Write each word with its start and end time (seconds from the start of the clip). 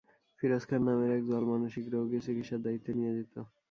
ফিরোজ 0.39 0.63
খান 0.69 0.81
নামের 0.87 1.09
এক 1.17 1.23
জল 1.29 1.43
মানসিক 1.51 1.85
রোগীর 1.93 2.21
চিকিৎসার 2.25 2.63
দায়িত্বে 2.65 2.91
নিয়োজিত। 2.99 3.33